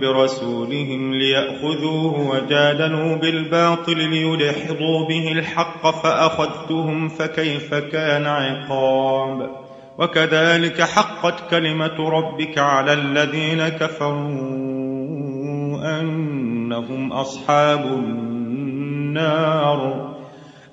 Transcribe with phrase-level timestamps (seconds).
[0.00, 9.50] برسولهم ليأخذوه وجادلوا بالباطل ليدحضوا به الحق فأخذتهم فكيف كان عقاب
[9.98, 14.24] وكذلك حقت كلمة ربك على الذين كفروا
[16.00, 17.84] أنهم أصحاب
[19.14, 20.13] النار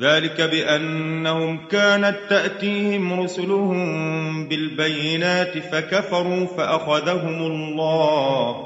[0.00, 8.56] ذلك بأنهم كانت تأتيهم رسلهم بالبينات فكفروا فأخذهم الله.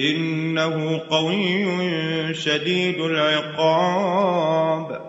[0.00, 5.00] إنه قوي شديد العقاب.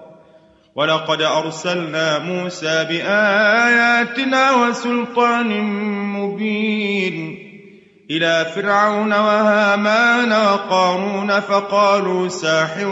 [0.75, 5.61] ولقد أرسلنا موسى بآياتنا وسلطان
[6.13, 7.44] مبين.
[8.11, 12.91] إلى فرعون وهامان وقارون فقالوا ساحر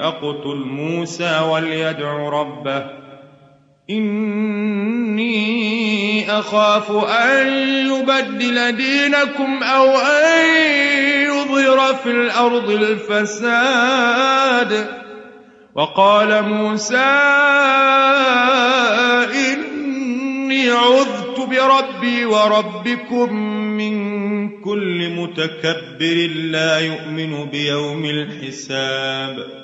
[0.00, 3.04] أقتل موسى وليدع ربه.
[3.90, 5.24] إني
[6.30, 7.48] أخاف أن
[7.86, 10.46] يبدل دينكم أو أن
[11.26, 13.84] يظهر في الأرض الفساد.
[15.74, 16.96] وقال موسى
[19.34, 23.94] إني عذت بربي وربكم من
[24.60, 29.63] كل متكبر لا يؤمن بيوم الحساب.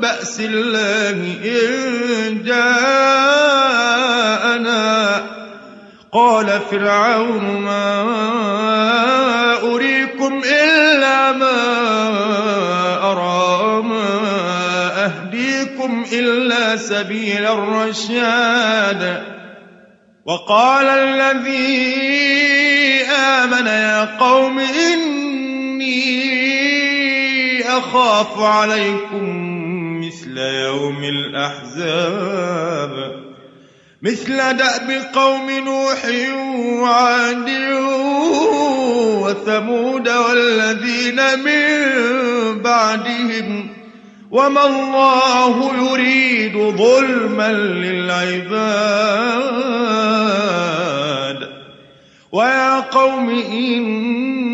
[0.00, 2.74] بأس الله إن جاءنا.
[6.12, 8.02] قال فرعون ما
[9.62, 11.60] أريكم إلا ما
[13.12, 14.20] أرى ما
[15.04, 19.22] أهديكم إلا سبيل الرشاد.
[20.26, 21.94] وقال الذي
[23.04, 25.24] آمن يا قوم إني
[27.78, 29.63] أخاف عليكم
[30.14, 32.92] مثل يوم الأحزاب.
[34.02, 36.04] مثل دأب قوم نوح
[36.82, 37.50] وعاد
[39.22, 41.74] وثمود والذين من
[42.62, 43.70] بعدهم.
[44.30, 48.64] وما الله يريد ظلما للعباد.
[52.32, 54.53] ويا قوم إني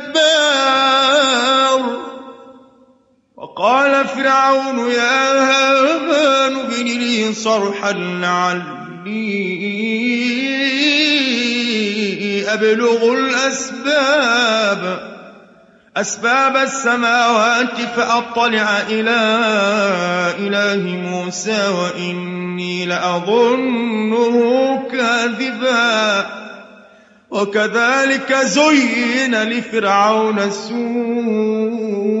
[3.61, 8.63] وقال فرعون يا هامان ابن لي صرحا لعلي
[12.53, 14.81] أبلغ الأسباب
[15.97, 19.19] أسباب السماوات فأطلع إلى
[20.39, 24.35] إله موسى وإني لأظنه
[24.91, 26.25] كاذبا.
[27.31, 32.20] وكذلك زين لفرعون سوء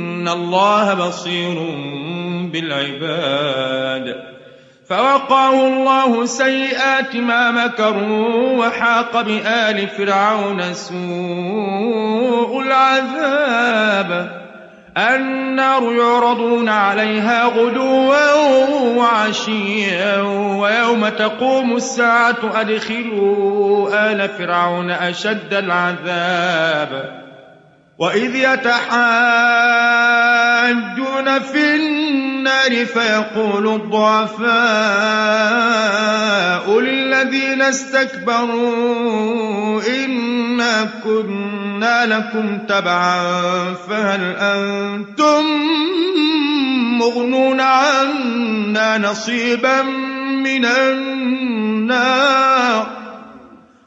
[0.27, 1.55] الله بصير
[2.53, 4.15] بالعباد
[4.89, 14.41] فوقاه الله سيئات ما مكروا وحاق بآل فرعون سوء العذاب
[14.97, 18.33] النار يعرضون عليها غدوا
[18.97, 20.21] وعشيا
[20.61, 27.21] ويوم تقوم الساعة أدخلوا آل فرعون أشد العذاب
[28.01, 28.81] وإذ يتحاجون
[31.39, 34.51] في النار فيقول الضعفاء
[36.79, 39.01] للذين استكبروا
[40.05, 45.43] إنا كنا لكم تبعا فهل أنتم
[46.99, 49.81] مغنون عنا نصيبا
[50.43, 51.41] من النار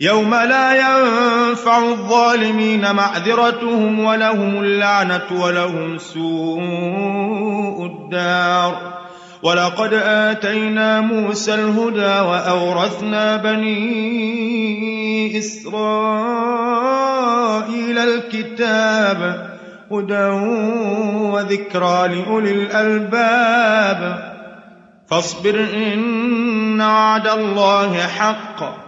[0.00, 8.98] يوم لا ينفع الظالمين معذرتهم ولهم اللعنة ولهم سوء الدار.
[9.42, 13.78] ولقد آتينا موسى الهدى وأورثنا بني
[15.38, 15.78] إسرائيل
[17.98, 19.48] الكتاب
[19.92, 20.26] هدى
[21.32, 24.32] وذكرى لأولي الألباب.
[25.10, 28.87] فاصبر إن وعد الله حق.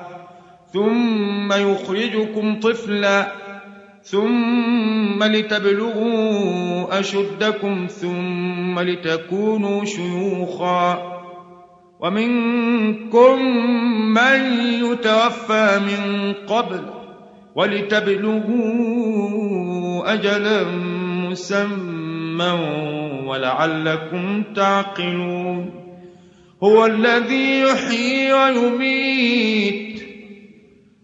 [0.73, 3.31] ثم يخرجكم طفلا
[4.03, 11.11] ثم لتبلغوا أشدكم ثم لتكونوا شيوخا
[11.99, 13.41] ومنكم
[14.13, 16.81] من يتوفى من قبل
[17.55, 18.93] ولتبلغوا
[20.13, 20.63] أجلا
[21.29, 22.59] مسمى
[23.25, 25.69] ولعلكم تعقلون
[26.63, 29.90] هو الذي يحيي ويميت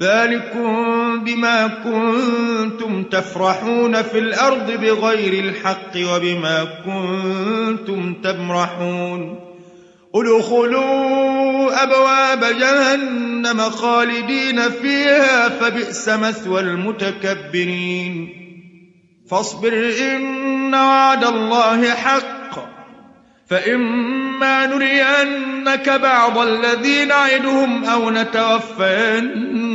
[0.00, 9.40] ذلكم بما كنتم تفرحون في الأرض بغير الحق وبما كنتم تمرحون.
[10.14, 18.28] ادخلوا أبواب جهنم خالدين فيها فبئس مثوى المتكبرين.
[19.30, 22.32] فاصبر إن وعد الله حق.
[23.50, 29.71] فإما إما نرينك بعض الذي نعدهم أو نتوفينك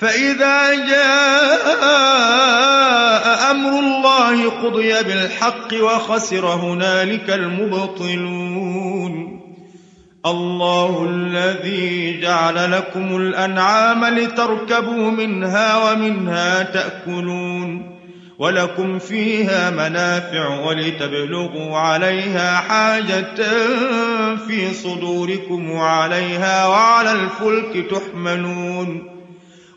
[0.00, 1.80] فإذا جاء
[3.50, 9.40] أمر الله قضي بالحق وخسر هنالك المبطلون.
[10.26, 17.96] الله الذي جعل لكم الأنعام لتركبوا منها ومنها تأكلون.
[18.38, 23.34] ولكم فيها منافع ولتبلغوا عليها حاجة
[24.36, 29.19] في صدوركم وعليها وعلى الفلك تحملون.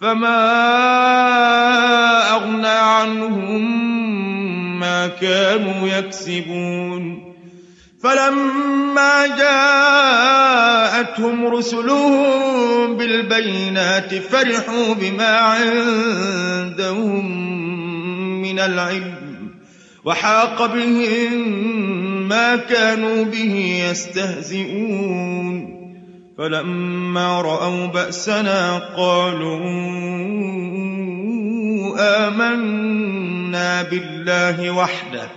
[0.00, 0.40] فما
[2.32, 3.80] أغنى عنهم
[4.80, 7.34] ما كانوا يكسبون
[8.02, 9.26] فلما
[11.00, 17.26] جاءتهم رسلهم بالبينات فرحوا بما عندهم
[18.42, 19.50] من العلم
[20.04, 21.48] وحاق بهم
[22.28, 25.69] ما كانوا به يستهزئون
[26.40, 29.60] فلما رأوا بأسنا قالوا
[32.28, 35.28] آمنا بالله وحده.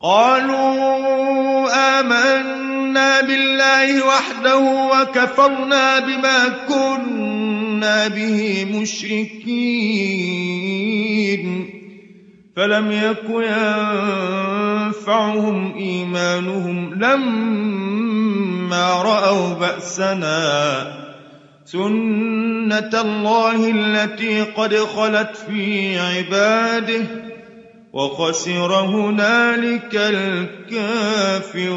[0.00, 1.68] قالوا
[2.00, 4.58] آمنا بالله وحده
[4.92, 9.42] وكفرنا بما كنا به مشركين.
[12.56, 13.24] فلم يك
[14.90, 21.02] ينفعهم إيمانهم لما رأوا بأسنا.
[21.64, 27.04] سنة الله التي قد خلت في عباده
[27.92, 31.72] وخسر هنالك الكافرون.